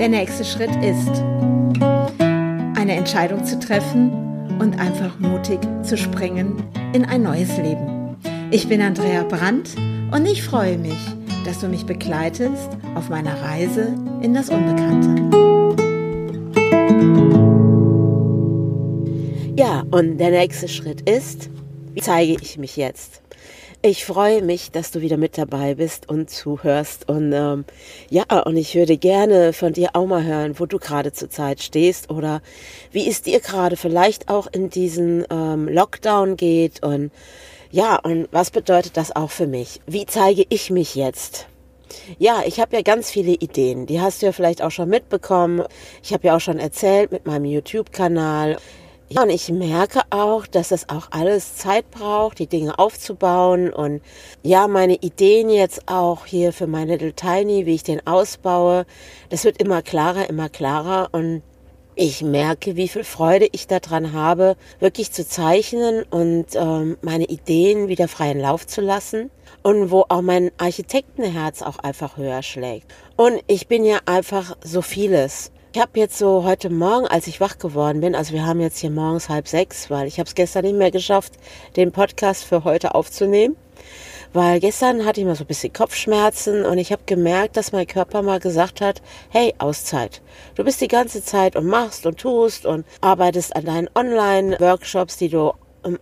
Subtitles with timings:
[0.00, 1.10] Der nächste Schritt ist,
[2.74, 4.10] eine Entscheidung zu treffen
[4.58, 6.64] und einfach mutig zu springen
[6.94, 8.16] in ein neues Leben.
[8.50, 9.76] Ich bin Andrea Brandt
[10.10, 10.96] und ich freue mich,
[11.44, 15.20] dass du mich begleitest auf meiner Reise in das Unbekannte.
[19.54, 21.50] Ja, und der nächste Schritt ist,
[21.92, 23.20] wie zeige ich mich jetzt?
[23.82, 27.08] Ich freue mich, dass du wieder mit dabei bist und zuhörst.
[27.08, 27.64] Und ähm,
[28.10, 32.10] ja, und ich würde gerne von dir auch mal hören, wo du gerade zurzeit stehst
[32.10, 32.42] oder
[32.92, 36.82] wie es dir gerade vielleicht auch in diesen ähm, Lockdown geht.
[36.82, 37.10] Und
[37.70, 39.80] ja, und was bedeutet das auch für mich?
[39.86, 41.46] Wie zeige ich mich jetzt?
[42.18, 43.86] Ja, ich habe ja ganz viele Ideen.
[43.86, 45.64] Die hast du ja vielleicht auch schon mitbekommen.
[46.02, 48.58] Ich habe ja auch schon erzählt mit meinem YouTube-Kanal.
[49.12, 54.02] Ja, und ich merke auch, dass es auch alles Zeit braucht, die Dinge aufzubauen und
[54.44, 58.86] ja, meine Ideen jetzt auch hier für mein Little Tiny, wie ich den ausbaue,
[59.28, 61.42] das wird immer klarer, immer klarer und
[61.96, 67.88] ich merke, wie viel Freude ich daran habe, wirklich zu zeichnen und ähm, meine Ideen
[67.88, 69.32] wieder freien Lauf zu lassen
[69.64, 72.86] und wo auch mein Architektenherz auch einfach höher schlägt.
[73.16, 75.50] Und ich bin ja einfach so vieles.
[75.72, 78.78] Ich habe jetzt so heute Morgen, als ich wach geworden bin, also wir haben jetzt
[78.78, 81.34] hier morgens halb sechs, weil ich habe es gestern nicht mehr geschafft,
[81.76, 83.54] den Podcast für heute aufzunehmen.
[84.32, 87.86] Weil gestern hatte ich mal so ein bisschen Kopfschmerzen und ich habe gemerkt, dass mein
[87.86, 90.22] Körper mal gesagt hat, hey, Auszeit.
[90.56, 95.28] Du bist die ganze Zeit und machst und tust und arbeitest an deinen Online-Workshops, die
[95.28, 95.52] du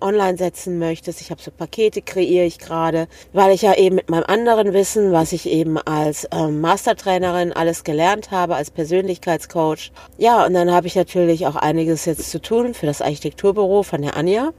[0.00, 1.20] online setzen möchtest.
[1.20, 5.12] Ich habe so Pakete kreiere ich gerade, weil ich ja eben mit meinem anderen Wissen,
[5.12, 9.92] was ich eben als ähm, Mastertrainerin alles gelernt habe, als Persönlichkeitscoach.
[10.16, 14.02] Ja, und dann habe ich natürlich auch einiges jetzt zu tun für das Architekturbüro von
[14.02, 14.52] der Anja,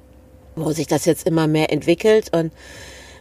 [0.55, 2.51] wo sich das jetzt immer mehr entwickelt und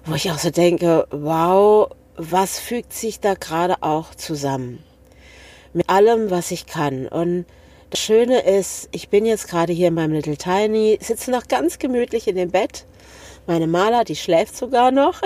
[0.05, 4.83] wo ich auch so denke, wow, was fügt sich da gerade auch zusammen?
[5.73, 7.07] Mit allem, was ich kann.
[7.07, 7.45] Und
[7.91, 11.79] das Schöne ist, ich bin jetzt gerade hier in meinem Little Tiny, sitze noch ganz
[11.79, 12.87] gemütlich in dem Bett.
[13.47, 15.23] Meine Maler, die schläft sogar noch.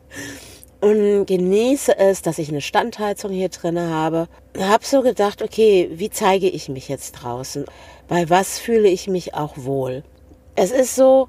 [0.80, 4.28] und genieße es, dass ich eine Standheizung hier drin habe.
[4.58, 7.64] Hab so gedacht, okay, wie zeige ich mich jetzt draußen?
[8.08, 10.04] Bei was fühle ich mich auch wohl?
[10.54, 11.28] Es ist so,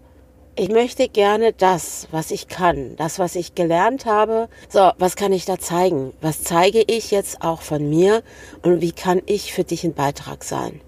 [0.57, 4.49] ich möchte gerne das, was ich kann, das, was ich gelernt habe.
[4.69, 6.13] So, was kann ich da zeigen?
[6.19, 8.23] Was zeige ich jetzt auch von mir
[8.63, 10.81] und wie kann ich für dich ein Beitrag sein?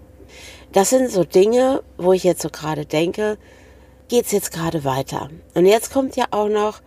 [0.72, 3.38] Das sind so Dinge, wo ich jetzt so gerade denke,
[4.08, 5.30] geht's jetzt gerade weiter?
[5.54, 6.80] Und jetzt kommt ja auch noch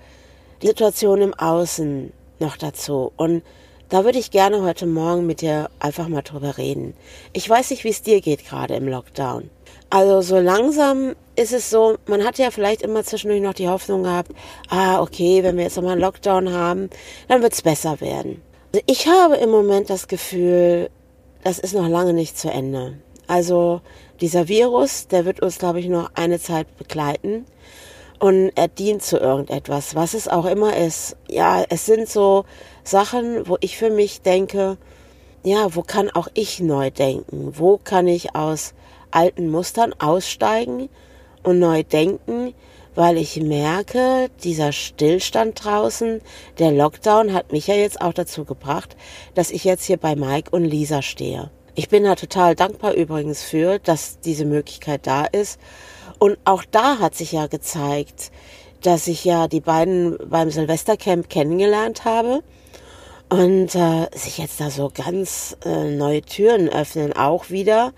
[0.62, 3.44] die Situation im Außen noch dazu und
[3.88, 6.96] da würde ich gerne heute Morgen mit dir einfach mal drüber reden.
[7.32, 9.50] Ich weiß nicht, wie es dir geht gerade im Lockdown.
[9.94, 14.02] Also so langsam ist es so, man hat ja vielleicht immer zwischendurch noch die Hoffnung
[14.02, 14.32] gehabt,
[14.68, 16.90] ah, okay, wenn wir jetzt nochmal einen Lockdown haben,
[17.28, 18.42] dann wird es besser werden.
[18.74, 20.90] Also ich habe im Moment das Gefühl,
[21.44, 22.98] das ist noch lange nicht zu Ende.
[23.28, 23.82] Also
[24.20, 27.46] dieser Virus, der wird uns, glaube ich, noch eine Zeit begleiten.
[28.18, 31.18] Und er dient zu irgendetwas, was es auch immer ist.
[31.30, 32.46] Ja, es sind so
[32.84, 34.78] Sachen, wo ich für mich denke,
[35.44, 37.54] ja, wo kann auch ich neu denken?
[37.56, 38.74] Wo kann ich aus
[39.16, 40.90] alten Mustern aussteigen
[41.44, 42.54] und neu denken,
[42.96, 46.22] weil ich merke, dieser Stillstand draußen,
[46.60, 48.96] der Lockdown hat mich ja jetzt auch dazu gebracht,
[49.34, 51.50] dass ich jetzt hier bei Mike und Lisa stehe.
[51.76, 55.60] Ich bin da total dankbar übrigens für, dass diese Möglichkeit da ist.
[56.20, 58.32] Und auch da hat sich ja gezeigt,
[58.84, 62.44] dass ich ja die beiden beim Silvestercamp kennengelernt habe
[63.30, 67.94] und äh, sich jetzt da so ganz äh, neue Türen öffnen, auch wieder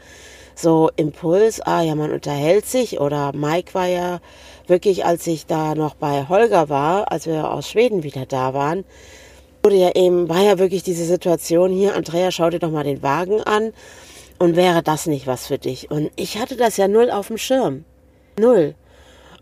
[0.60, 4.20] so Impuls, ah ja, man unterhält sich oder Mike war ja
[4.68, 8.86] wirklich, als ich da noch bei Holger war, als wir aus Schweden wieder da waren,
[9.64, 13.04] wurde ja eben, war ja wirklich diese Situation hier, Andrea, schau dir doch mal den
[13.04, 13.74] Wagen an
[14.40, 15.92] und wäre das nicht was für dich?
[15.92, 17.86] Und ich hatte das ja null auf dem Schirm.
[18.40, 18.76] Null.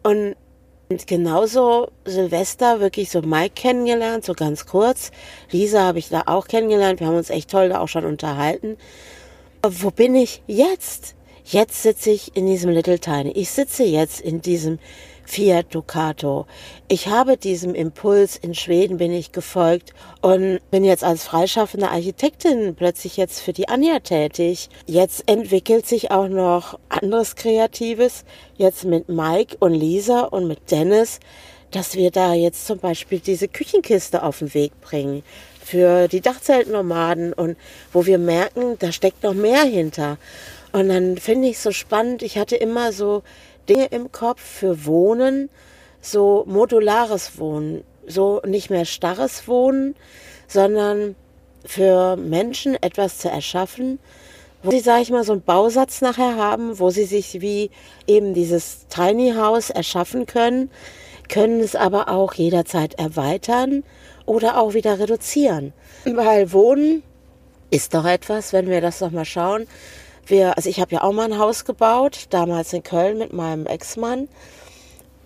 [0.04, 0.36] Und
[1.08, 5.12] genauso Silvester wirklich so Mike kennengelernt, so ganz kurz.
[5.52, 7.00] Lisa habe ich da auch kennengelernt.
[7.00, 8.78] Wir haben uns echt toll da auch schon unterhalten
[9.66, 11.16] wo bin ich jetzt?
[11.46, 13.32] Jetzt sitze ich in diesem Little Tiny.
[13.32, 14.78] Ich sitze jetzt in diesem
[15.26, 16.46] Fiat Ducato.
[16.90, 22.76] Ich habe diesem Impuls in Schweden bin ich gefolgt und bin jetzt als freischaffende Architektin
[22.76, 24.70] plötzlich jetzt für die Anja tätig.
[24.86, 28.26] Jetzt entwickelt sich auch noch anderes Kreatives.
[28.58, 31.22] Jetzt mit Mike und Lisa und mit Dennis,
[31.72, 35.24] dass wir da jetzt zum Beispiel diese Küchenkiste auf den Weg bringen
[35.64, 37.58] für die Dachzeltnomaden und
[37.92, 40.18] wo wir merken, da steckt noch mehr hinter.
[40.72, 42.22] Und dann finde ich es so spannend.
[42.22, 43.24] Ich hatte immer so
[43.70, 45.50] Dinge im Kopf für Wohnen,
[46.02, 49.96] so modulares Wohnen, so nicht mehr starres Wohnen,
[50.48, 51.16] sondern
[51.66, 54.00] für Menschen etwas zu erschaffen,
[54.64, 57.70] wo sie, sage ich mal, so einen Bausatz nachher haben, wo sie sich wie
[58.08, 60.70] eben dieses Tiny House erschaffen können,
[61.30, 63.84] können es aber auch jederzeit erweitern
[64.26, 65.74] oder auch wieder reduzieren.
[66.06, 67.04] Weil Wohnen
[67.70, 69.68] ist doch etwas, wenn wir das noch mal schauen.
[70.26, 73.66] Wir, also ich habe ja auch mal ein Haus gebaut, damals in Köln mit meinem
[73.66, 74.30] Ex-Mann.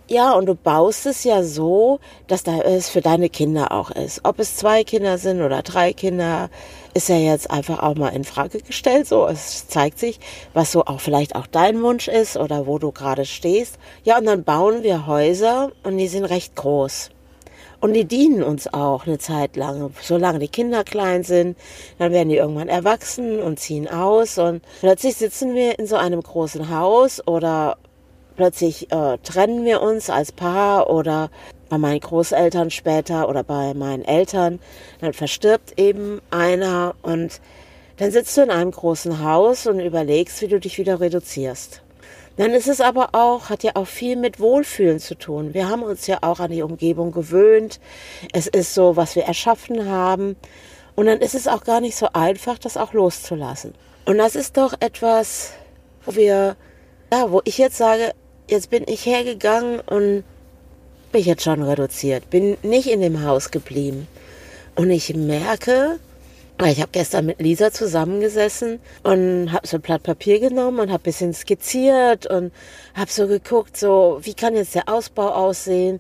[0.10, 4.22] Ja, und du baust es ja so, dass da es für deine Kinder auch ist.
[4.24, 6.50] Ob es zwei Kinder sind oder drei Kinder,
[6.94, 9.06] ist ja jetzt einfach auch mal in Frage gestellt.
[9.06, 10.22] So, es zeigt sich,
[10.54, 13.78] was so auch vielleicht auch dein Wunsch ist oder wo du gerade stehst.
[14.06, 17.10] Ja, und dann bauen wir Häuser und die sind recht groß.
[17.80, 19.94] Und die dienen uns auch eine Zeit lang.
[20.02, 21.58] Solange die Kinder klein sind,
[22.00, 24.38] dann werden die irgendwann erwachsen und ziehen aus.
[24.40, 27.78] Und plötzlich sitzen wir in so einem großen Haus oder
[28.36, 31.30] plötzlich äh, trennen wir uns als Paar oder
[31.70, 34.60] bei meinen Großeltern später oder bei meinen Eltern,
[35.02, 37.42] dann verstirbt eben einer und
[37.98, 41.82] dann sitzt du in einem großen Haus und überlegst, wie du dich wieder reduzierst.
[42.38, 45.56] Dann ist es aber auch, hat ja auch viel mit Wohlfühlen zu tun.
[45.56, 47.80] Wir haben uns ja auch an die Umgebung gewöhnt.
[48.32, 50.36] Es ist so, was wir erschaffen haben.
[50.96, 53.74] Und dann ist es auch gar nicht so einfach, das auch loszulassen.
[54.06, 55.54] Und das ist doch etwas,
[56.06, 56.56] wo wir,
[57.12, 58.14] ja, wo ich jetzt sage,
[58.50, 60.24] jetzt bin ich hergegangen und
[61.12, 64.08] bin jetzt schon reduziert, bin nicht in dem Haus geblieben.
[64.76, 66.00] Und ich merke,
[66.66, 71.04] ich habe gestern mit Lisa zusammengesessen und habe so ein Blatt Papier genommen und habe
[71.04, 72.52] bisschen skizziert und
[72.96, 76.00] habe so geguckt, so wie kann jetzt der Ausbau aussehen.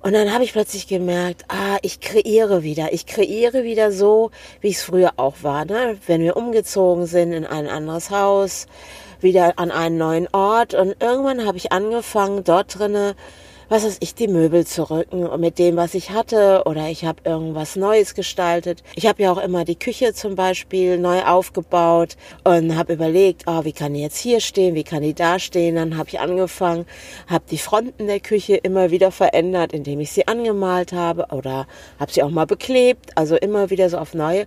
[0.00, 2.92] Und dann habe ich plötzlich gemerkt, ah, ich kreiere wieder.
[2.92, 4.30] Ich kreiere wieder so,
[4.60, 5.64] wie es früher auch war.
[5.64, 5.98] Ne?
[6.06, 8.66] Wenn wir umgezogen sind in ein anderes Haus,
[9.20, 10.74] wieder an einen neuen Ort.
[10.74, 13.14] Und irgendwann habe ich angefangen, dort drinnen
[13.68, 17.20] was weiß ich, die Möbel zu rücken mit dem, was ich hatte oder ich habe
[17.24, 18.82] irgendwas Neues gestaltet.
[18.94, 23.64] Ich habe ja auch immer die Küche zum Beispiel neu aufgebaut und habe überlegt, oh,
[23.64, 25.74] wie kann die jetzt hier stehen, wie kann die da stehen.
[25.74, 26.86] Dann habe ich angefangen,
[27.26, 31.66] habe die Fronten der Küche immer wieder verändert, indem ich sie angemalt habe oder
[32.00, 34.46] habe sie auch mal beklebt, also immer wieder so auf neue,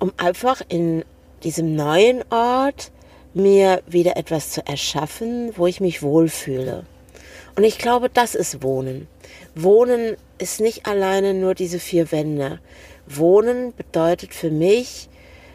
[0.00, 1.04] um einfach in
[1.44, 2.90] diesem neuen Ort
[3.32, 6.84] mir wieder etwas zu erschaffen, wo ich mich wohlfühle.
[7.56, 9.08] Und ich glaube, das ist Wohnen.
[9.54, 12.60] Wohnen ist nicht alleine nur diese vier Wände.
[13.06, 15.08] Wohnen bedeutet für mich,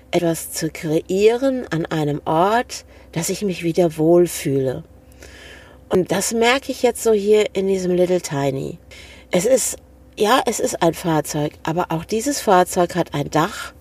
[0.10, 4.84] etwas zu kreieren an einem Ort, dass ich mich wieder wohlfühle.
[5.90, 8.80] Und das merke ich jetzt so hier in diesem Little Tiny.
[9.30, 9.78] Es ist,
[10.18, 13.74] ja, es ist ein Fahrzeug, aber auch dieses Fahrzeug hat ein Dach,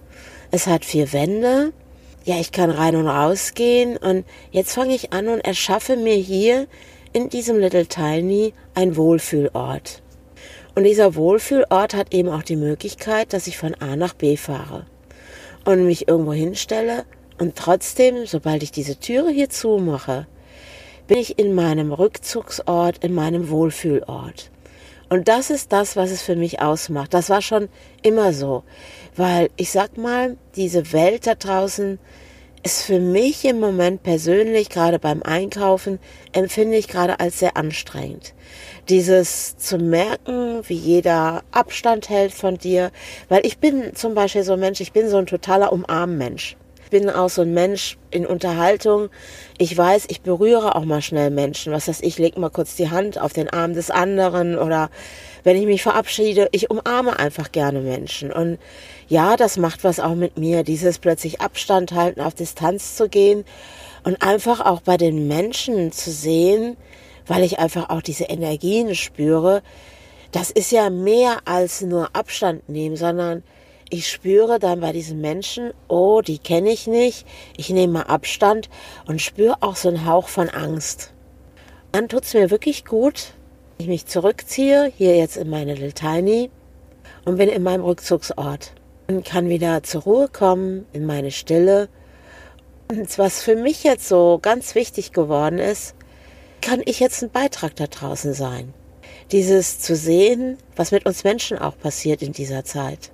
[0.50, 1.72] es hat vier Wände,
[2.24, 6.16] ja, ich kann rein und raus gehen und jetzt fange ich an und erschaffe mir
[6.16, 6.66] hier
[7.12, 10.02] in diesem Little Tiny ein Wohlfühlort.
[10.74, 14.86] Und dieser Wohlfühlort hat eben auch die Möglichkeit, dass ich von A nach B fahre
[15.64, 17.04] und mich irgendwo hinstelle
[17.38, 20.26] und trotzdem, sobald ich diese Türe hier zumache,
[21.06, 24.50] bin ich in meinem Rückzugsort, in meinem Wohlfühlort.
[25.08, 27.12] Und das ist das, was es für mich ausmacht.
[27.12, 27.68] Das war schon
[28.02, 28.62] immer so.
[29.16, 31.98] Weil ich sag mal, diese Welt da draußen
[32.62, 35.98] ist für mich im Moment persönlich, gerade beim Einkaufen,
[36.32, 38.34] empfinde ich gerade als sehr anstrengend.
[38.88, 42.90] Dieses zu merken, wie jeder Abstand hält von dir,
[43.28, 46.56] weil ich bin zum Beispiel so ein Mensch, ich bin so ein totaler Umarmmensch.
[46.90, 49.08] Bin auch so ein Mensch in Unterhaltung.
[49.58, 51.72] Ich weiß, ich berühre auch mal schnell Menschen.
[51.72, 54.90] Was heißt, ich leg mal kurz die Hand auf den Arm des anderen oder
[55.44, 58.32] wenn ich mich verabschiede, ich umarme einfach gerne Menschen.
[58.32, 58.58] Und
[59.08, 63.44] ja, das macht was auch mit mir, dieses plötzlich Abstand halten, auf Distanz zu gehen
[64.04, 66.76] und einfach auch bei den Menschen zu sehen,
[67.26, 69.62] weil ich einfach auch diese Energien spüre.
[70.32, 73.42] Das ist ja mehr als nur Abstand nehmen, sondern
[73.90, 78.70] ich spüre dann bei diesen Menschen, oh, die kenne ich nicht, ich nehme mal Abstand
[79.06, 81.12] und spüre auch so einen Hauch von Angst.
[81.92, 83.34] Dann tut's mir wirklich gut,
[83.78, 86.50] ich mich zurückziehe, hier jetzt in meine Little Tiny
[87.24, 88.72] und bin in meinem Rückzugsort
[89.08, 91.88] und kann wieder zur Ruhe kommen in meine Stille.
[92.88, 95.96] Und was für mich jetzt so ganz wichtig geworden ist,
[96.60, 98.72] kann ich jetzt ein Beitrag da draußen sein.
[99.32, 103.10] Dieses zu sehen, was mit uns Menschen auch passiert in dieser Zeit.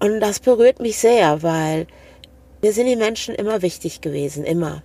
[0.00, 1.86] Und das berührt mich sehr, weil
[2.62, 4.82] mir sind die Menschen immer wichtig gewesen, immer.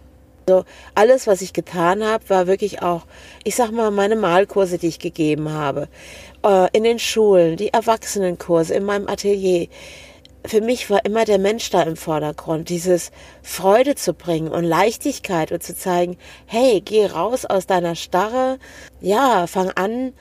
[0.47, 3.03] So alles, was ich getan habe, war wirklich auch,
[3.43, 5.87] ich sag mal, meine Malkurse, die ich gegeben habe,
[6.43, 9.67] äh, in den Schulen, die Erwachsenenkurse, in meinem Atelier
[10.45, 15.51] für mich war immer der Mensch da im Vordergrund, dieses Freude zu bringen und Leichtigkeit
[15.51, 18.59] und zu zeigen, hey, geh raus aus deiner Starre,
[18.99, 20.13] ja, fang an,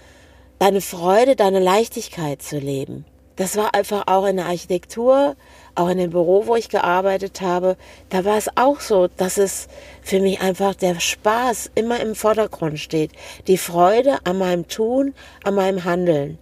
[0.59, 3.05] deine Freude, deine Leichtigkeit zu leben.
[3.37, 5.37] Das war einfach auch in der Architektur,
[5.75, 7.77] auch in dem Büro, wo ich gearbeitet habe,
[8.11, 9.69] da war es auch so, dass es
[10.03, 13.13] für mich einfach der Spaß immer im Vordergrund steht.
[13.47, 16.39] Die Freude an meinem Tun, an meinem Handeln.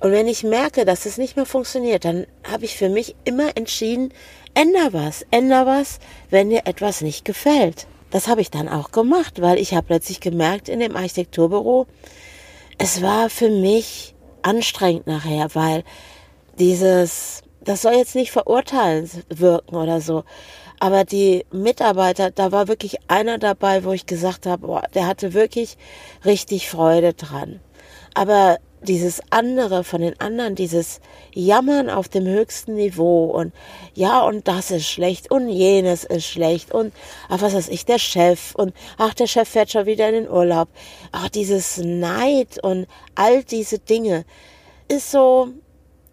[0.00, 3.56] Und wenn ich merke, dass es nicht mehr funktioniert, dann habe ich für mich immer
[3.56, 4.12] entschieden,
[4.54, 5.98] änder was, änder was,
[6.30, 7.86] wenn dir etwas nicht gefällt.
[8.10, 11.86] Das habe ich dann auch gemacht, weil ich habe plötzlich gemerkt in dem Architekturbüro,
[12.78, 15.84] es war für mich anstrengend nachher, weil
[16.58, 20.24] dieses, das soll jetzt nicht verurteilend wirken oder so,
[20.80, 25.32] aber die Mitarbeiter, da war wirklich einer dabei, wo ich gesagt habe, boah, der hatte
[25.32, 25.76] wirklich
[26.24, 27.60] richtig Freude dran.
[28.14, 31.00] Aber dieses andere von den anderen, dieses
[31.32, 33.52] Jammern auf dem höchsten Niveau und
[33.94, 36.92] ja, und das ist schlecht und jenes ist schlecht und
[37.28, 40.30] ach, was weiß ich, der Chef und ach, der Chef fährt schon wieder in den
[40.30, 40.68] Urlaub.
[41.12, 44.24] Ach, dieses Neid und all diese Dinge
[44.88, 45.48] ist so,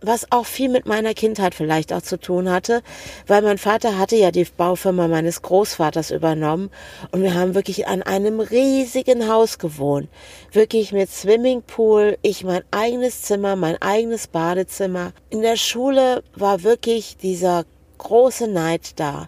[0.01, 2.81] was auch viel mit meiner Kindheit vielleicht auch zu tun hatte,
[3.27, 6.71] weil mein Vater hatte ja die Baufirma meines Großvaters übernommen
[7.11, 10.09] und wir haben wirklich an einem riesigen Haus gewohnt.
[10.51, 15.13] Wirklich mit Swimmingpool, ich mein eigenes Zimmer, mein eigenes Badezimmer.
[15.29, 17.65] In der Schule war wirklich dieser
[17.99, 19.27] große Neid da.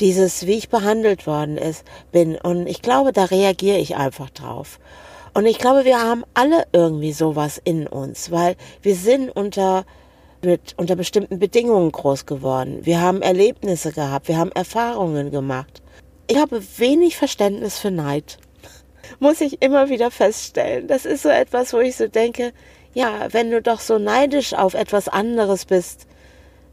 [0.00, 2.36] Dieses, wie ich behandelt worden ist, bin.
[2.36, 4.80] Und ich glaube, da reagiere ich einfach drauf.
[5.34, 9.84] Und ich glaube, wir haben alle irgendwie sowas in uns, weil wir sind unter
[10.44, 12.80] mit unter bestimmten Bedingungen groß geworden.
[12.82, 15.82] Wir haben Erlebnisse gehabt, wir haben Erfahrungen gemacht.
[16.26, 18.38] Ich habe wenig Verständnis für Neid.
[19.20, 20.88] Muss ich immer wieder feststellen.
[20.88, 22.52] Das ist so etwas, wo ich so denke,
[22.94, 26.06] ja, wenn du doch so neidisch auf etwas anderes bist,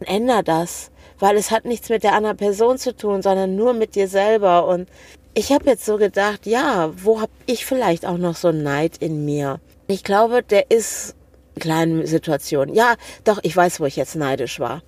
[0.05, 3.95] änder das, weil es hat nichts mit der anderen Person zu tun, sondern nur mit
[3.95, 4.67] dir selber.
[4.67, 4.89] Und
[5.33, 9.25] ich habe jetzt so gedacht, ja, wo habe ich vielleicht auch noch so Neid in
[9.25, 9.59] mir?
[9.87, 11.15] Ich glaube, der ist
[11.59, 12.75] kleinen Situationen.
[12.75, 14.81] Ja, doch, ich weiß, wo ich jetzt neidisch war.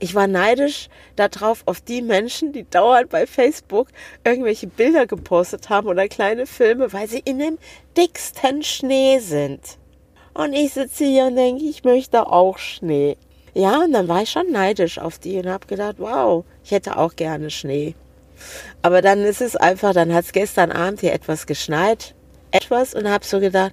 [0.00, 3.88] Ich war neidisch darauf, auf die Menschen, die dauernd bei Facebook
[4.24, 7.58] irgendwelche Bilder gepostet haben oder kleine Filme, weil sie in dem
[7.96, 9.60] dicksten Schnee sind.
[10.34, 13.16] Und ich sitze hier und denke, ich möchte auch Schnee.
[13.54, 16.96] Ja, und dann war ich schon neidisch auf die und habe gedacht, wow, ich hätte
[16.96, 17.96] auch gerne Schnee.
[18.82, 22.14] Aber dann ist es einfach, dann hat es gestern Abend hier etwas geschneit,
[22.52, 23.72] etwas, und habe so gedacht,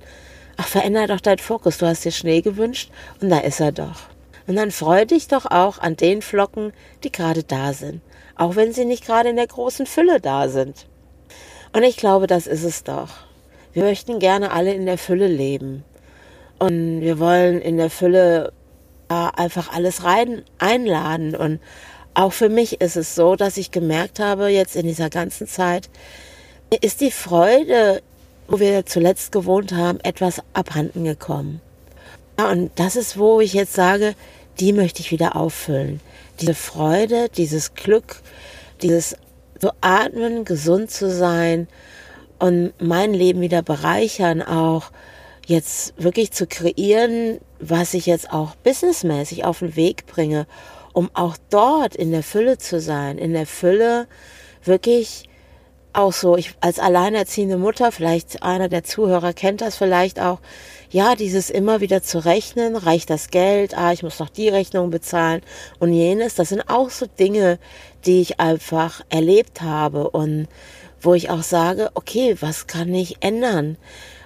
[0.58, 1.78] ach, veränder doch deinen Fokus.
[1.78, 4.02] Du hast dir Schnee gewünscht und da ist er doch.
[4.48, 8.02] Und dann freu dich doch auch an den Flocken, die gerade da sind.
[8.36, 10.86] Auch wenn sie nicht gerade in der großen Fülle da sind.
[11.74, 13.10] Und ich glaube, das ist es doch.
[13.74, 15.84] Wir möchten gerne alle in der Fülle leben.
[16.60, 18.54] Und wir wollen in der Fülle
[19.10, 21.36] ja, einfach alles rein einladen.
[21.36, 21.60] Und
[22.14, 25.90] auch für mich ist es so, dass ich gemerkt habe, jetzt in dieser ganzen Zeit,
[26.82, 28.02] ist die Freude
[28.48, 31.62] wo wir zuletzt gewohnt haben, etwas abhanden gekommen.
[32.38, 34.16] Und das ist, wo ich jetzt sage,
[34.60, 36.02] die möchte ich wieder auffüllen.
[36.42, 38.22] Diese Freude, dieses Glück,
[38.82, 39.16] dieses
[39.62, 41.68] so atmen, gesund zu sein
[42.40, 44.92] und mein Leben wieder bereichern, auch
[45.46, 50.46] jetzt wirklich zu kreieren, was ich jetzt auch businessmäßig auf den Weg bringe,
[50.94, 54.08] um auch dort in der Fülle zu sein, in der Fülle
[54.64, 55.30] wirklich
[55.98, 60.40] auch so, ich als alleinerziehende Mutter, vielleicht einer der Zuhörer kennt das vielleicht auch,
[60.90, 64.92] ja, dieses immer wieder zu rechnen, reicht das Geld, ah, ich muss noch die Rechnung
[64.92, 65.42] bezahlen
[65.80, 67.60] und jenes, das sind auch so Dinge,
[68.06, 70.48] die ich einfach erlebt habe und
[71.02, 73.78] wo ich auch sage, okay, was kann ich ändern?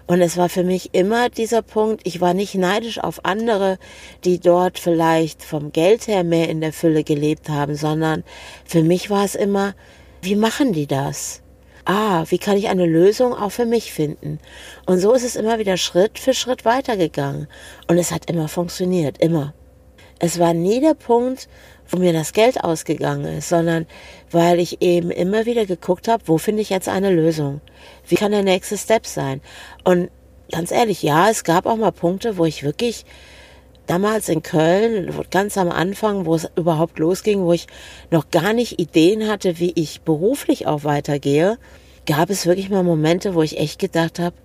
[0.07, 3.77] Und es war für mich immer dieser Punkt, ich war nicht neidisch auf andere,
[4.23, 8.23] die dort vielleicht vom Geld her mehr in der Fülle gelebt haben, sondern
[8.65, 9.75] für mich war es immer,
[10.21, 11.41] wie machen die das?
[11.89, 14.39] Ah, wie kann ich eine Lösung auch für mich finden?
[14.85, 17.47] Und so ist es immer wieder Schritt für Schritt weitergegangen.
[17.87, 19.55] Und es hat immer funktioniert, immer.
[20.19, 21.49] Es war nie der Punkt,
[21.87, 23.87] wo mir das Geld ausgegangen ist, sondern
[24.29, 27.61] weil ich eben immer wieder geguckt habe, wo finde ich jetzt eine Lösung?
[28.07, 29.41] Wie kann der nächste Step sein?
[29.83, 30.11] Und
[30.51, 33.05] ganz ehrlich, ja, es gab auch mal Punkte, wo ich wirklich
[33.89, 37.65] damals in Köln, ganz am Anfang, wo es überhaupt losging, wo ich
[38.11, 41.57] noch gar nicht Ideen hatte, wie ich beruflich auch weitergehe,
[42.05, 44.35] gab es wirklich mal Momente, wo ich echt gedacht habe,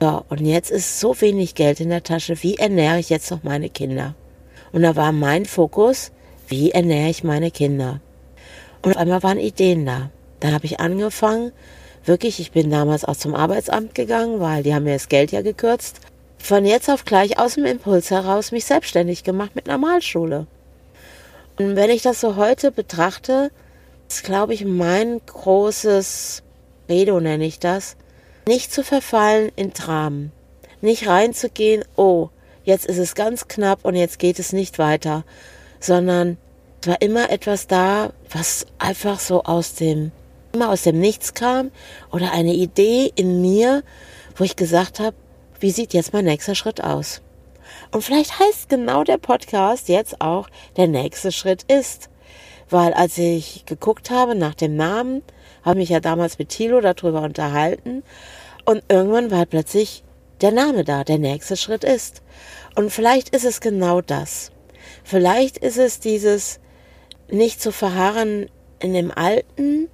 [0.00, 3.42] ja, und jetzt ist so wenig Geld in der Tasche, wie ernähre ich jetzt noch
[3.42, 4.14] meine Kinder?
[4.72, 6.10] Und da war mein Fokus,
[6.48, 8.00] wie ernähre ich meine Kinder?
[8.82, 10.10] Und auf einmal waren Ideen da.
[10.40, 11.52] Dann habe ich angefangen,
[12.04, 15.42] wirklich, ich bin damals auch zum Arbeitsamt gegangen, weil die haben mir das Geld ja
[15.42, 16.00] gekürzt
[16.44, 20.46] von jetzt auf gleich aus dem Impuls heraus mich selbstständig gemacht mit Normalschule.
[21.58, 23.50] Und wenn ich das so heute betrachte,
[24.08, 26.42] ist, glaube ich, mein großes
[26.86, 27.96] Redo nenne ich das,
[28.46, 30.32] nicht zu verfallen in Dramen.
[30.82, 32.28] Nicht reinzugehen, oh,
[32.62, 35.24] jetzt ist es ganz knapp und jetzt geht es nicht weiter,
[35.80, 36.36] sondern
[36.82, 40.12] es war immer etwas da, was einfach so aus dem,
[40.52, 41.70] immer aus dem Nichts kam
[42.12, 43.82] oder eine Idee in mir,
[44.36, 45.16] wo ich gesagt habe,
[45.64, 47.22] wie sieht jetzt mein nächster Schritt aus?
[47.90, 52.10] Und vielleicht heißt genau der Podcast jetzt auch, der nächste Schritt ist.
[52.68, 55.22] Weil als ich geguckt habe nach dem Namen,
[55.62, 58.02] habe mich ja damals mit Thilo darüber unterhalten
[58.66, 60.04] und irgendwann war plötzlich
[60.42, 62.20] der Name da, der nächste Schritt ist.
[62.74, 64.52] Und vielleicht ist es genau das.
[65.02, 66.60] Vielleicht ist es dieses
[67.30, 69.88] nicht zu verharren in dem Alten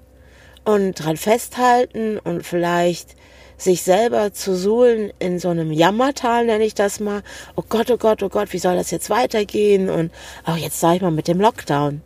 [0.65, 3.15] und dran festhalten und vielleicht
[3.61, 7.23] sich selber zu suhlen in so einem Jammertal, nenne ich das mal.
[7.57, 9.91] Oh Gott, oh Gott, oh Gott, wie soll das jetzt weitergehen?
[9.91, 10.13] Und
[10.45, 12.03] auch jetzt sage ich mal mit dem Lockdown.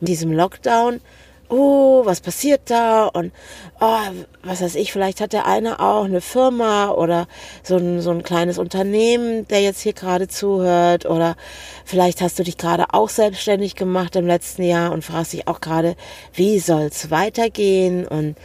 [0.00, 1.00] Mit diesem Lockdown
[1.48, 3.06] oh, was passiert da?
[3.06, 3.32] Und
[3.80, 3.98] oh,
[4.42, 7.26] was weiß ich, vielleicht hat der eine auch eine Firma oder
[7.62, 11.06] so ein, so ein kleines Unternehmen, der jetzt hier gerade zuhört.
[11.06, 11.36] Oder
[11.84, 15.60] vielleicht hast du dich gerade auch selbstständig gemacht im letzten Jahr und fragst dich auch
[15.60, 15.96] gerade,
[16.32, 18.06] wie soll's weitergehen?
[18.06, 18.36] Und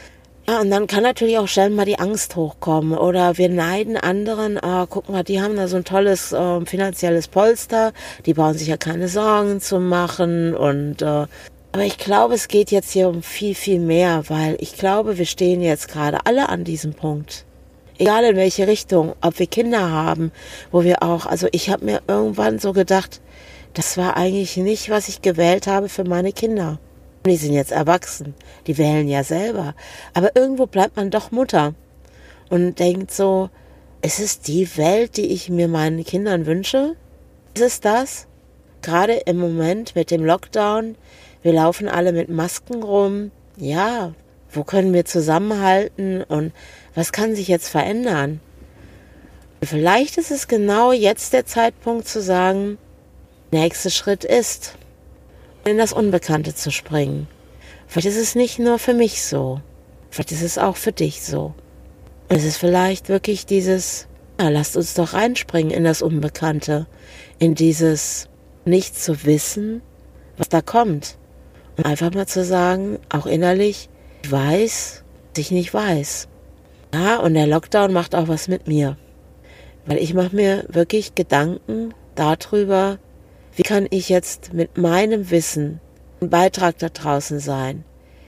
[0.50, 4.58] ja, und dann kann natürlich auch schnell mal die Angst hochkommen oder wir neiden anderen,
[4.58, 7.94] ah, guck mal, die haben da so ein tolles äh, finanzielles Polster,
[8.26, 11.28] die brauchen sich ja keine Sorgen zu machen und äh,
[11.72, 15.28] aber ich glaube, es geht jetzt hier um viel, viel mehr, weil ich glaube, wir
[15.28, 17.46] stehen jetzt gerade alle an diesem Punkt.
[18.00, 20.32] Egal in welche Richtung, ob wir Kinder haben,
[20.72, 23.22] wo wir auch, also ich habe mir irgendwann so gedacht,
[23.76, 26.80] das war eigentlich nicht, was ich gewählt habe für meine Kinder.
[27.26, 28.34] Die sind jetzt erwachsen,
[28.66, 29.76] die wählen ja selber.
[30.14, 31.74] Aber irgendwo bleibt man doch Mutter
[32.50, 33.50] und denkt so,
[34.02, 36.96] ist es die Welt, die ich mir meinen Kindern wünsche?
[37.54, 38.28] Ist es das?
[38.82, 40.96] Gerade im Moment mit dem Lockdown,
[41.42, 43.32] wir laufen alle mit Masken rum.
[43.58, 44.14] Ja,
[44.52, 46.54] wo können wir zusammenhalten und
[46.96, 48.40] was kann sich jetzt verändern?
[49.62, 52.78] Vielleicht ist es genau jetzt der Zeitpunkt zu sagen,
[53.52, 54.76] nächster Schritt ist,
[55.70, 57.28] in das Unbekannte zu springen.
[57.88, 59.62] Vielleicht ist es nicht nur für mich so,
[60.10, 61.54] vielleicht ist es auch für dich so.
[62.28, 64.08] es ist vielleicht wirklich dieses,
[64.40, 66.86] ja, lasst uns doch reinspringen in das Unbekannte,
[67.40, 68.30] in dieses
[68.66, 69.82] nicht zu wissen,
[70.38, 71.18] was da kommt.
[71.84, 73.90] Einfach mal zu sagen, auch innerlich,
[74.24, 75.04] ich weiß,
[75.34, 76.28] dass ich nicht weiß.
[76.94, 78.98] Ja, und der Lockdown macht auch was mit mir.
[79.86, 83.00] Weil ich mache mir wirklich Gedanken darüber,
[83.60, 85.82] wie kann ich jetzt mit meinem Wissen
[86.22, 87.84] ein Beitrag da draußen sein,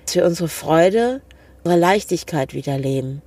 [0.05, 1.21] dass wir unsere Freude,
[1.63, 3.21] unsere Leichtigkeit wieder leben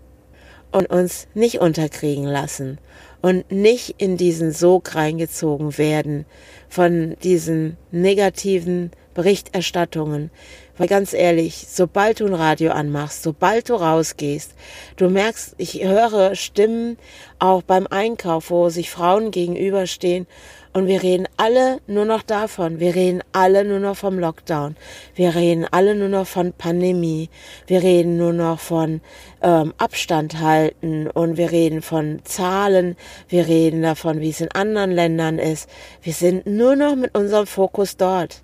[0.71, 2.77] und uns nicht unterkriegen lassen
[3.23, 6.27] und nicht in diesen Sog reingezogen werden
[6.69, 10.31] von diesen negativen Berichterstattungen.
[10.77, 14.55] Weil ganz ehrlich, sobald du ein Radio anmachst, sobald du rausgehst,
[14.97, 16.99] du merkst, ich höre Stimmen
[17.39, 20.27] auch beim Einkauf, wo sich Frauen gegenüberstehen
[20.75, 22.81] und wir reden alle nur noch davon.
[22.81, 24.75] Wir reden alle nur noch vom Lockdown.
[25.15, 27.31] Wir reden alle nur noch von Pandemie.
[27.69, 29.01] Wir reden nur noch von
[29.41, 32.97] ähm, Abstand halten und wir reden von Zahlen.
[33.29, 35.71] Wir reden davon, wie es in anderen Ländern ist.
[36.03, 38.43] Wir sind nur noch mit unserem Fokus dort.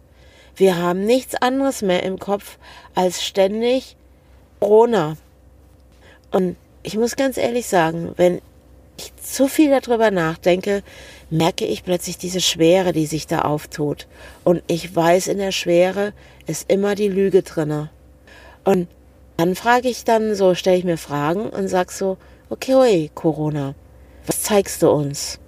[0.55, 2.59] Wir haben nichts anderes mehr im Kopf
[2.95, 3.97] als ständig
[4.61, 5.17] Corona.
[6.31, 8.41] Und ich muss ganz ehrlich sagen, wenn
[8.99, 10.85] ich zu viel darüber nachdenke,
[11.31, 14.07] merke ich plötzlich diese Schwere, die sich da auftut.
[14.45, 16.13] Und ich weiß, in der Schwere
[16.47, 17.91] ist immer die Lüge drinne.
[18.65, 18.89] Und
[19.37, 22.19] dann frage ich dann so, stelle ich mir Fragen und sag so,
[22.51, 23.75] okay, oi, Corona,
[24.27, 25.39] was zeigst du uns?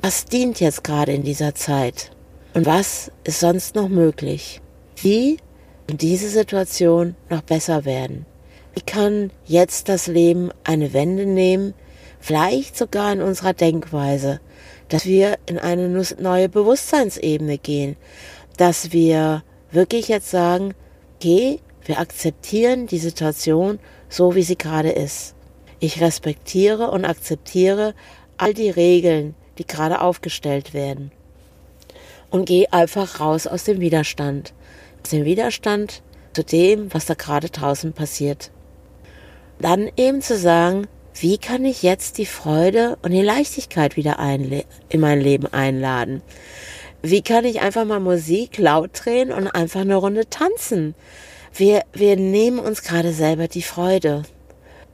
[0.00, 2.12] Was dient jetzt gerade in dieser Zeit?
[2.54, 4.60] Und was ist sonst noch möglich?
[4.96, 5.36] Wie
[5.86, 8.24] kann diese Situation noch besser werden?
[8.74, 11.74] Wie kann jetzt das Leben eine Wende nehmen,
[12.20, 14.40] vielleicht sogar in unserer Denkweise,
[14.88, 17.96] dass wir in eine neue Bewusstseinsebene gehen,
[18.56, 20.74] dass wir wirklich jetzt sagen,
[21.16, 25.34] okay, wir akzeptieren die Situation so, wie sie gerade ist.
[25.80, 27.94] Ich respektiere und akzeptiere
[28.36, 31.10] all die Regeln, die gerade aufgestellt werden
[32.30, 34.52] und geh einfach raus aus dem Widerstand.
[35.02, 38.50] Aus dem Widerstand zu dem, was da gerade draußen passiert.
[39.58, 40.86] Dann eben zu sagen,
[41.18, 46.20] wie kann ich jetzt die Freude und die Leichtigkeit wieder in mein Leben einladen?
[47.00, 50.94] Wie kann ich einfach mal Musik laut drehen und einfach eine Runde tanzen?
[51.54, 54.24] Wir, wir nehmen uns gerade selber die Freude.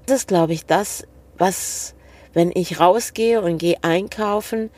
[0.07, 1.05] Das ist, glaube ich, das,
[1.39, 1.95] was,
[2.35, 4.71] wenn ich rausgehe und gehe einkaufen,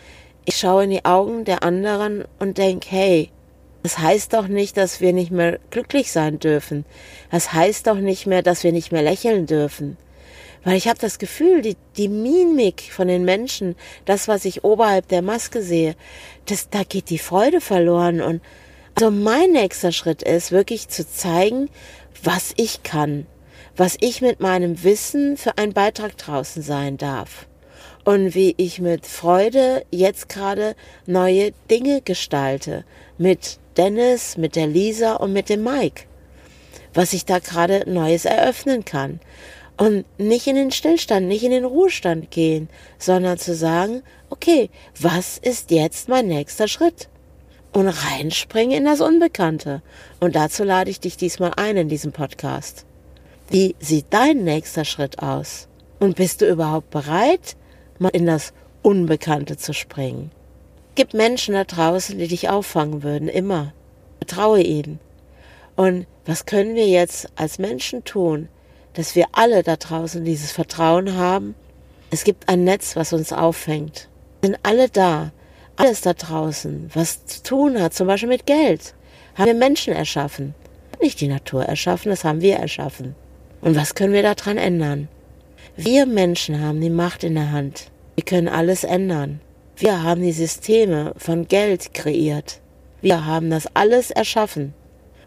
[0.46, 3.30] ich schaue in die Augen der anderen und denke, hey,
[3.82, 6.86] das heißt doch nicht, dass wir nicht mehr glücklich sein dürfen.
[7.30, 9.98] Das heißt doch nicht mehr, dass wir nicht mehr lächeln dürfen.
[10.64, 15.08] Weil ich habe das Gefühl, die, die Mimik von den Menschen, das, was ich oberhalb
[15.08, 15.94] der Maske sehe,
[16.46, 18.22] das, da geht die Freude verloren.
[18.22, 18.40] Und
[18.94, 21.68] also mein nächster Schritt ist, wirklich zu zeigen,
[22.22, 23.26] was ich kann,
[23.76, 27.46] was ich mit meinem Wissen für einen Beitrag draußen sein darf.
[28.04, 32.84] Und wie ich mit Freude jetzt gerade neue Dinge gestalte.
[33.16, 36.04] Mit Dennis, mit der Lisa und mit dem Mike.
[36.92, 39.20] Was ich da gerade Neues eröffnen kann.
[39.76, 45.38] Und nicht in den Stillstand, nicht in den Ruhestand gehen, sondern zu sagen, okay, was
[45.38, 47.08] ist jetzt mein nächster Schritt?
[47.72, 49.82] Und reinspringen in das Unbekannte.
[50.20, 52.86] Und dazu lade ich dich diesmal ein in diesem Podcast.
[53.50, 55.66] Wie sieht dein nächster Schritt aus?
[55.98, 57.56] Und bist du überhaupt bereit,
[57.98, 60.30] mal in das Unbekannte zu springen?
[60.94, 63.72] Gibt Menschen da draußen, die dich auffangen würden, immer.
[64.18, 65.00] Vertraue ihnen.
[65.74, 68.48] Und was können wir jetzt als Menschen tun,
[68.94, 71.54] dass wir alle da draußen dieses Vertrauen haben.
[72.10, 74.08] Es gibt ein Netz, was uns auffängt.
[74.42, 75.32] Sind alle da.
[75.76, 78.94] Alles da draußen, was zu tun hat, zum Beispiel mit Geld,
[79.34, 80.54] haben wir Menschen erschaffen.
[81.02, 83.16] Nicht die Natur erschaffen, das haben wir erschaffen.
[83.60, 85.08] Und was können wir daran ändern?
[85.76, 87.90] Wir Menschen haben die Macht in der Hand.
[88.14, 89.40] Wir können alles ändern.
[89.76, 92.60] Wir haben die Systeme von Geld kreiert.
[93.00, 94.72] Wir haben das alles erschaffen.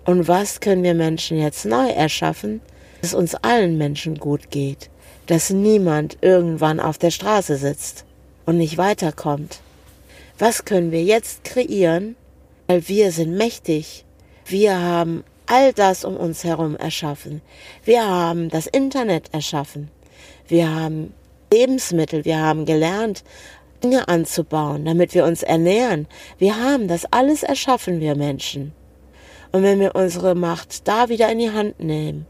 [0.05, 2.61] Und was können wir Menschen jetzt neu erschaffen?
[3.01, 4.89] Dass uns allen Menschen gut geht,
[5.27, 8.05] dass niemand irgendwann auf der Straße sitzt
[8.45, 9.59] und nicht weiterkommt.
[10.39, 12.15] Was können wir jetzt kreieren?
[12.67, 14.05] Weil wir sind mächtig.
[14.45, 17.41] Wir haben all das um uns herum erschaffen.
[17.83, 19.89] Wir haben das Internet erschaffen.
[20.47, 21.13] Wir haben
[21.51, 22.25] Lebensmittel.
[22.25, 23.23] Wir haben gelernt,
[23.83, 26.07] Dinge anzubauen, damit wir uns ernähren.
[26.37, 28.73] Wir haben das alles erschaffen, wir Menschen.
[29.51, 32.25] Und wenn wir unsere Macht da wieder in die Hand nehmen,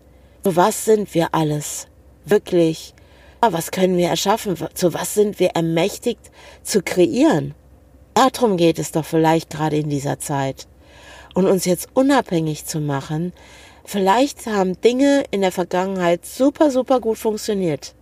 [0.56, 1.88] was sind wir alles?
[2.26, 2.94] Wirklich.
[3.42, 4.56] Was können wir erschaffen?
[4.74, 6.32] Zu was sind wir ermächtigt
[6.64, 7.54] zu kreieren?
[8.14, 10.68] Darum geht es doch vielleicht gerade in dieser Zeit.
[11.36, 13.32] Und uns jetzt unabhängig zu machen,
[13.86, 17.94] vielleicht haben Dinge in der Vergangenheit super, super gut funktioniert.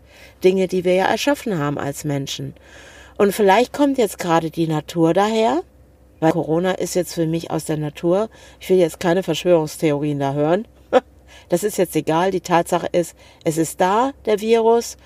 [0.44, 2.54] Dinge, die wir ja erschaffen haben als Menschen.
[3.18, 5.64] Und vielleicht kommt jetzt gerade die Natur daher,
[6.20, 8.30] weil Corona ist jetzt für mich aus der Natur.
[8.60, 10.66] Ich will jetzt keine Verschwörungstheorien da hören.
[11.50, 12.32] Das ist jetzt egal.
[12.32, 14.98] Die Tatsache ist, es ist da, der Virus.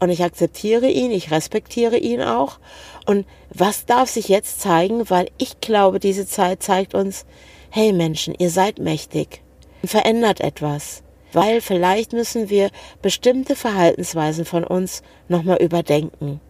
[0.00, 2.58] Und ich akzeptiere ihn, ich respektiere ihn auch.
[3.06, 5.08] Und was darf sich jetzt zeigen?
[5.08, 7.24] Weil ich glaube, diese Zeit zeigt uns,
[7.70, 9.42] hey Menschen, ihr seid mächtig.
[9.84, 11.02] Verändert etwas.
[11.32, 12.70] Weil vielleicht müssen wir
[13.02, 16.40] bestimmte Verhaltensweisen von uns nochmal überdenken.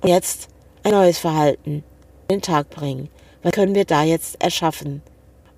[0.00, 0.48] Und jetzt
[0.82, 1.84] ein neues Verhalten
[2.28, 3.08] in den Tag bringen.
[3.42, 5.02] Was können wir da jetzt erschaffen?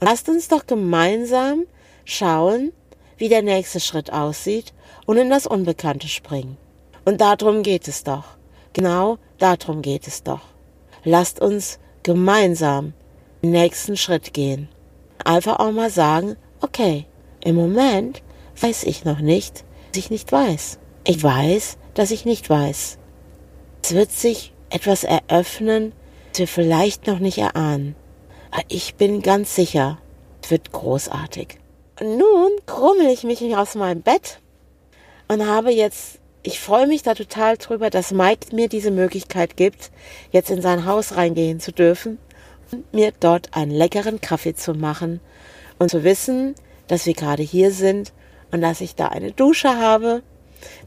[0.00, 1.64] Und lasst uns doch gemeinsam
[2.04, 2.72] schauen,
[3.16, 4.72] wie der nächste Schritt aussieht
[5.06, 6.56] und in das Unbekannte springen.
[7.04, 8.24] Und darum geht es doch.
[8.72, 10.40] Genau darum geht es doch.
[11.04, 12.94] Lasst uns gemeinsam
[13.42, 14.68] den nächsten Schritt gehen.
[15.24, 17.06] Einfach auch mal sagen, okay,
[17.42, 18.22] im Moment
[18.60, 20.78] weiß ich noch nicht, dass ich nicht weiß.
[21.04, 22.98] Ich weiß, dass ich nicht weiß.
[23.82, 25.92] Es wird sich etwas eröffnen,
[26.32, 27.94] das wir vielleicht noch nicht erahnen.
[28.50, 29.98] Aber ich bin ganz sicher,
[30.42, 31.58] es wird großartig.
[32.00, 34.40] Nun krummel ich mich aus meinem Bett
[35.28, 39.92] und habe jetzt, ich freue mich da total drüber, dass Mike mir diese Möglichkeit gibt,
[40.32, 42.18] jetzt in sein Haus reingehen zu dürfen
[42.72, 45.20] und mir dort einen leckeren Kaffee zu machen
[45.78, 46.56] und zu wissen,
[46.88, 48.12] dass wir gerade hier sind
[48.50, 50.24] und dass ich da eine Dusche habe,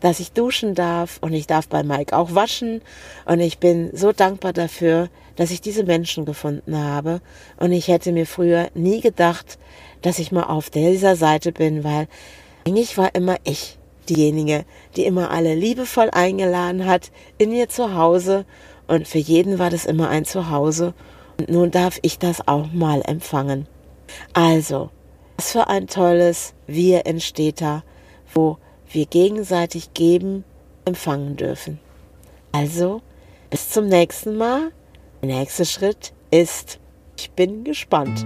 [0.01, 2.81] dass ich duschen darf und ich darf bei Mike auch waschen
[3.25, 7.21] und ich bin so dankbar dafür, dass ich diese Menschen gefunden habe
[7.57, 9.57] und ich hätte mir früher nie gedacht,
[10.01, 12.07] dass ich mal auf dieser Seite bin, weil
[12.65, 13.77] eigentlich war immer ich
[14.09, 18.45] diejenige, die immer alle liebevoll eingeladen hat in ihr Zuhause
[18.87, 20.93] und für jeden war das immer ein Zuhause
[21.37, 23.67] und nun darf ich das auch mal empfangen.
[24.33, 24.89] Also,
[25.35, 27.83] was für ein tolles Wir entsteht da,
[28.33, 28.57] wo
[28.89, 30.43] wir gegenseitig geben,
[30.85, 31.79] empfangen dürfen.
[32.51, 33.01] Also,
[33.49, 34.71] bis zum nächsten Mal.
[35.21, 36.79] Der nächste Schritt ist,
[37.17, 38.25] ich bin gespannt.